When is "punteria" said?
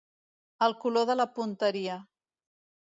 1.37-2.01